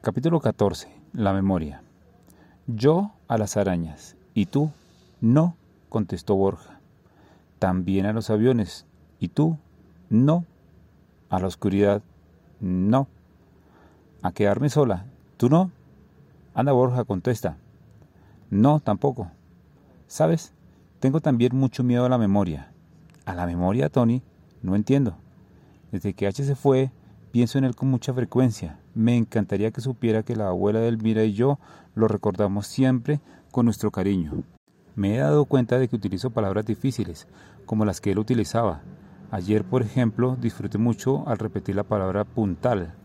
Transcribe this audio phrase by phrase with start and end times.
[0.00, 0.88] Capítulo 14.
[1.12, 1.82] La memoria.
[2.68, 4.16] Yo a las arañas.
[4.32, 4.70] ¿Y tú?
[5.20, 5.56] No,
[5.88, 6.78] contestó Borja.
[7.58, 8.86] También a los aviones.
[9.18, 9.58] ¿Y tú?
[10.08, 10.44] No.
[11.30, 12.00] A la oscuridad.
[12.60, 13.08] No.
[14.22, 15.04] A quedarme sola.
[15.36, 15.72] ¿Tú no?
[16.54, 17.56] Anda, Borja, contesta.
[18.50, 19.32] No, tampoco.
[20.06, 20.52] ¿Sabes?
[21.00, 22.70] Tengo también mucho miedo a la memoria.
[23.26, 24.22] ¿A la memoria, Tony?
[24.62, 25.16] No entiendo.
[25.90, 26.92] Desde que H se fue,
[27.32, 28.78] pienso en él con mucha frecuencia.
[28.98, 31.60] Me encantaría que supiera que la abuela de Elvira y yo
[31.94, 33.20] lo recordamos siempre
[33.52, 34.42] con nuestro cariño.
[34.96, 37.28] Me he dado cuenta de que utilizo palabras difíciles,
[37.64, 38.80] como las que él utilizaba.
[39.30, 42.96] Ayer, por ejemplo, disfruté mucho al repetir la palabra puntal.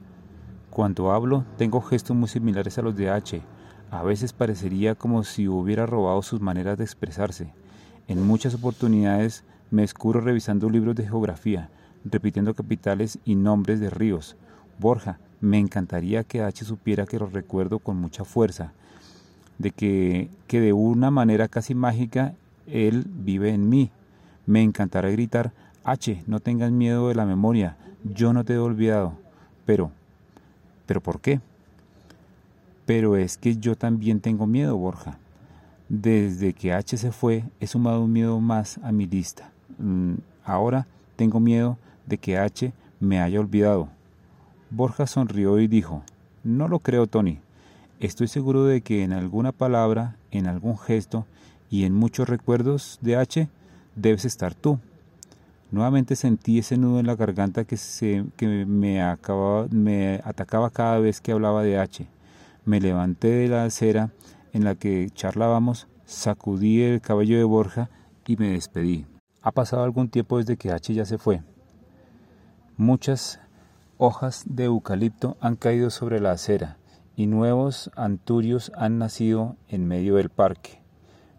[0.71, 3.43] Cuando hablo, tengo gestos muy similares a los de H.
[3.91, 7.53] A veces parecería como si hubiera robado sus maneras de expresarse.
[8.07, 11.69] En muchas oportunidades me escuro revisando libros de geografía,
[12.03, 14.37] repitiendo capitales y nombres de ríos.
[14.79, 18.71] Borja, me encantaría que H supiera que lo recuerdo con mucha fuerza,
[19.57, 22.33] de que, que de una manera casi mágica
[22.65, 23.91] él vive en mí.
[24.45, 25.51] Me encantará gritar,
[25.83, 29.17] H, no tengas miedo de la memoria, yo no te he olvidado.
[29.65, 29.91] Pero,
[30.85, 31.41] ¿pero por qué?
[32.85, 35.17] Pero es que yo también tengo miedo, Borja.
[35.89, 39.51] Desde que H se fue, he sumado un miedo más a mi lista.
[39.77, 40.13] Mm,
[40.45, 43.89] ahora tengo miedo de que H me haya olvidado.
[44.75, 46.03] Borja sonrió y dijo,
[46.43, 47.39] No lo creo, Tony.
[47.99, 51.27] Estoy seguro de que en alguna palabra, en algún gesto
[51.69, 53.49] y en muchos recuerdos de H
[53.95, 54.79] debes estar tú.
[55.69, 60.97] Nuevamente sentí ese nudo en la garganta que, se, que me, acababa, me atacaba cada
[60.97, 62.07] vez que hablaba de H.
[62.65, 64.11] Me levanté de la acera
[64.53, 67.91] en la que charlábamos, sacudí el cabello de Borja
[68.25, 69.05] y me despedí.
[69.43, 71.43] Ha pasado algún tiempo desde que H ya se fue.
[72.75, 73.39] Muchas
[74.05, 76.77] hojas de eucalipto han caído sobre la acera
[77.15, 80.81] y nuevos anturios han nacido en medio del parque.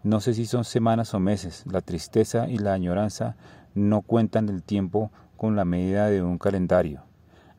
[0.01, 3.35] No sé si son semanas o meses, la tristeza y la añoranza
[3.75, 7.03] no cuentan el tiempo con la medida de un calendario.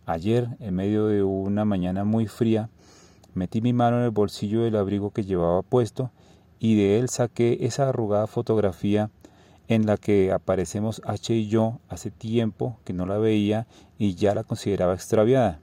[0.06, 2.69] Ayer, en medio de una mañana muy fría,
[3.32, 6.10] metí mi mano en el bolsillo del abrigo que llevaba puesto
[6.58, 9.12] y de él saqué esa arrugada fotografía
[9.69, 13.66] en la que aparecemos H y yo hace tiempo que no la veía
[13.99, 15.60] y ya la consideraba extraviada.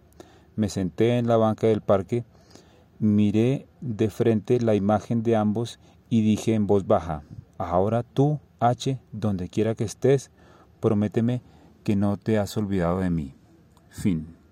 [0.55, 2.25] Me senté en la banca del parque,
[2.99, 7.23] miré de frente la imagen de ambos y dije en voz baja,
[7.57, 10.31] ahora tú, H, donde quiera que estés,
[10.79, 11.41] prométeme
[11.83, 13.35] que no te has olvidado de mí.
[13.89, 14.42] Fin.